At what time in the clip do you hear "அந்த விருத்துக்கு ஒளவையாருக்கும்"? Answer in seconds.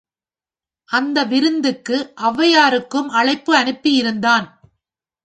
0.85-3.07